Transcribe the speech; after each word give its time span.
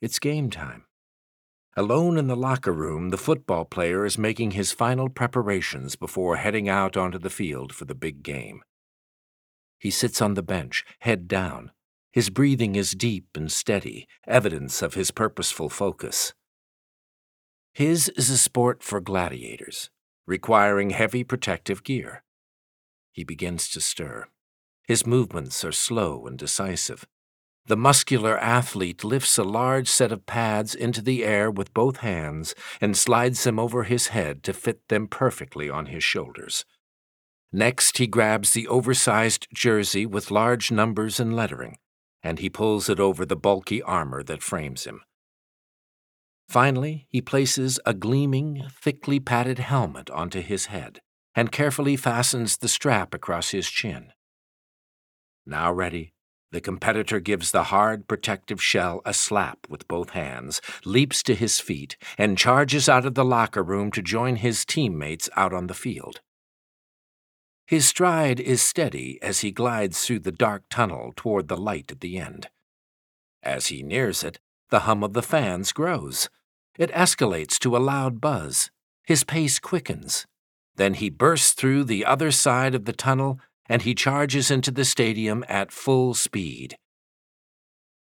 It's 0.00 0.20
game 0.20 0.48
time. 0.48 0.84
Alone 1.76 2.18
in 2.18 2.28
the 2.28 2.36
locker 2.36 2.72
room, 2.72 3.10
the 3.10 3.18
football 3.18 3.64
player 3.64 4.04
is 4.04 4.16
making 4.16 4.52
his 4.52 4.70
final 4.70 5.08
preparations 5.08 5.96
before 5.96 6.36
heading 6.36 6.68
out 6.68 6.96
onto 6.96 7.18
the 7.18 7.30
field 7.30 7.74
for 7.74 7.84
the 7.84 7.96
big 7.96 8.22
game. 8.22 8.62
He 9.76 9.90
sits 9.90 10.22
on 10.22 10.34
the 10.34 10.42
bench, 10.42 10.84
head 11.00 11.26
down. 11.26 11.72
His 12.12 12.30
breathing 12.30 12.76
is 12.76 12.92
deep 12.92 13.26
and 13.34 13.50
steady, 13.50 14.06
evidence 14.26 14.82
of 14.82 14.94
his 14.94 15.10
purposeful 15.10 15.68
focus. 15.68 16.32
His 17.72 18.08
is 18.10 18.30
a 18.30 18.38
sport 18.38 18.84
for 18.84 19.00
gladiators, 19.00 19.90
requiring 20.26 20.90
heavy 20.90 21.24
protective 21.24 21.82
gear. 21.82 22.22
He 23.10 23.24
begins 23.24 23.68
to 23.70 23.80
stir. 23.80 24.28
His 24.86 25.06
movements 25.06 25.64
are 25.64 25.72
slow 25.72 26.26
and 26.26 26.38
decisive. 26.38 27.04
The 27.68 27.76
muscular 27.76 28.38
athlete 28.38 29.04
lifts 29.04 29.36
a 29.36 29.44
large 29.44 29.88
set 29.88 30.10
of 30.10 30.24
pads 30.24 30.74
into 30.74 31.02
the 31.02 31.22
air 31.22 31.50
with 31.50 31.74
both 31.74 31.98
hands 31.98 32.54
and 32.80 32.96
slides 32.96 33.44
them 33.44 33.58
over 33.58 33.84
his 33.84 34.08
head 34.08 34.42
to 34.44 34.54
fit 34.54 34.88
them 34.88 35.06
perfectly 35.06 35.68
on 35.68 35.86
his 35.86 36.02
shoulders. 36.02 36.64
Next, 37.52 37.98
he 37.98 38.06
grabs 38.06 38.52
the 38.52 38.66
oversized 38.68 39.48
jersey 39.52 40.06
with 40.06 40.30
large 40.30 40.70
numbers 40.70 41.20
and 41.20 41.36
lettering, 41.36 41.76
and 42.22 42.38
he 42.38 42.48
pulls 42.48 42.88
it 42.88 42.98
over 42.98 43.26
the 43.26 43.36
bulky 43.36 43.82
armor 43.82 44.22
that 44.22 44.42
frames 44.42 44.84
him. 44.84 45.02
Finally, 46.48 47.06
he 47.10 47.20
places 47.20 47.78
a 47.84 47.92
gleaming, 47.92 48.64
thickly 48.80 49.20
padded 49.20 49.58
helmet 49.58 50.08
onto 50.08 50.40
his 50.40 50.66
head 50.66 51.00
and 51.34 51.52
carefully 51.52 51.96
fastens 51.96 52.56
the 52.56 52.68
strap 52.68 53.12
across 53.12 53.50
his 53.50 53.68
chin. 53.68 54.12
Now 55.44 55.70
ready, 55.70 56.14
the 56.50 56.60
competitor 56.60 57.20
gives 57.20 57.50
the 57.50 57.64
hard 57.64 58.08
protective 58.08 58.62
shell 58.62 59.02
a 59.04 59.12
slap 59.12 59.58
with 59.68 59.86
both 59.88 60.10
hands, 60.10 60.60
leaps 60.84 61.22
to 61.24 61.34
his 61.34 61.60
feet, 61.60 61.96
and 62.16 62.38
charges 62.38 62.88
out 62.88 63.04
of 63.04 63.14
the 63.14 63.24
locker 63.24 63.62
room 63.62 63.90
to 63.90 64.02
join 64.02 64.36
his 64.36 64.64
teammates 64.64 65.28
out 65.36 65.52
on 65.52 65.66
the 65.66 65.74
field. 65.74 66.20
His 67.66 67.86
stride 67.86 68.40
is 68.40 68.62
steady 68.62 69.18
as 69.20 69.40
he 69.40 69.50
glides 69.50 70.04
through 70.04 70.20
the 70.20 70.32
dark 70.32 70.62
tunnel 70.70 71.12
toward 71.14 71.48
the 71.48 71.56
light 71.56 71.92
at 71.92 72.00
the 72.00 72.18
end. 72.18 72.48
As 73.42 73.66
he 73.66 73.82
nears 73.82 74.24
it, 74.24 74.38
the 74.70 74.80
hum 74.80 75.04
of 75.04 75.12
the 75.12 75.22
fans 75.22 75.72
grows. 75.72 76.30
It 76.78 76.90
escalates 76.92 77.58
to 77.58 77.76
a 77.76 77.78
loud 77.78 78.22
buzz. 78.22 78.70
His 79.04 79.22
pace 79.22 79.58
quickens. 79.58 80.26
Then 80.76 80.94
he 80.94 81.10
bursts 81.10 81.52
through 81.52 81.84
the 81.84 82.06
other 82.06 82.30
side 82.30 82.74
of 82.74 82.84
the 82.84 82.92
tunnel 82.92 83.38
and 83.68 83.82
he 83.82 83.94
charges 83.94 84.50
into 84.50 84.70
the 84.70 84.84
stadium 84.84 85.44
at 85.48 85.72
full 85.72 86.14
speed. 86.14 86.76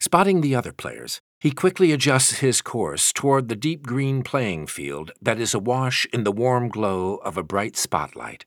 Spotting 0.00 0.40
the 0.40 0.54
other 0.54 0.72
players, 0.72 1.20
he 1.38 1.50
quickly 1.50 1.92
adjusts 1.92 2.38
his 2.38 2.60
course 2.60 3.12
toward 3.12 3.48
the 3.48 3.56
deep 3.56 3.84
green 3.84 4.22
playing 4.22 4.66
field 4.66 5.12
that 5.20 5.40
is 5.40 5.54
awash 5.54 6.06
in 6.12 6.24
the 6.24 6.32
warm 6.32 6.68
glow 6.68 7.16
of 7.16 7.36
a 7.36 7.42
bright 7.42 7.76
spotlight. 7.76 8.44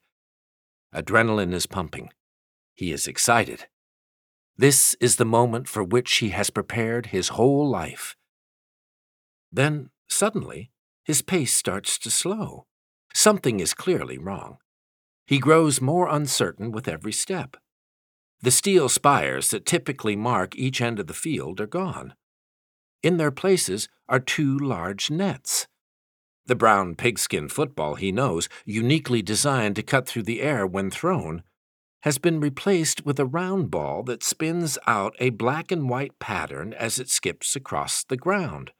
Adrenaline 0.93 1.53
is 1.53 1.65
pumping. 1.65 2.09
He 2.73 2.91
is 2.91 3.07
excited. 3.07 3.67
This 4.57 4.95
is 4.99 5.17
the 5.17 5.25
moment 5.25 5.67
for 5.67 5.83
which 5.83 6.15
he 6.17 6.29
has 6.29 6.49
prepared 6.49 7.07
his 7.07 7.29
whole 7.29 7.69
life. 7.69 8.15
Then, 9.51 9.89
suddenly, 10.09 10.71
his 11.03 11.21
pace 11.21 11.53
starts 11.53 11.97
to 11.99 12.09
slow. 12.09 12.65
Something 13.13 13.59
is 13.59 13.73
clearly 13.73 14.17
wrong. 14.17 14.57
He 15.25 15.39
grows 15.39 15.81
more 15.81 16.07
uncertain 16.07 16.71
with 16.71 16.87
every 16.87 17.11
step. 17.11 17.57
The 18.41 18.51
steel 18.51 18.89
spires 18.89 19.49
that 19.49 19.65
typically 19.65 20.15
mark 20.15 20.55
each 20.55 20.81
end 20.81 20.99
of 20.99 21.07
the 21.07 21.13
field 21.13 21.59
are 21.59 21.67
gone. 21.67 22.13
In 23.01 23.17
their 23.17 23.31
places 23.31 23.89
are 24.07 24.19
two 24.19 24.57
large 24.57 25.09
nets. 25.09 25.67
The 26.45 26.55
brown 26.55 26.95
pigskin 26.95 27.49
football 27.49 27.95
he 27.95 28.11
knows, 28.11 28.47
uniquely 28.65 29.23
designed 29.23 29.75
to 29.77 29.83
cut 29.83 30.07
through 30.07 30.23
the 30.23 30.41
air 30.41 30.67
when 30.67 30.91
thrown, 30.91 31.41
has 32.01 32.19
been 32.19 32.39
replaced 32.39 33.03
with 33.03 33.19
a 33.19 33.25
round 33.25 33.71
ball 33.71 34.03
that 34.03 34.21
spins 34.21 34.77
out 34.85 35.15
a 35.19 35.31
black 35.31 35.71
and 35.71 35.89
white 35.89 36.19
pattern 36.19 36.71
as 36.73 36.99
it 36.99 37.09
skips 37.09 37.55
across 37.55 38.03
the 38.03 38.17
ground. 38.17 38.71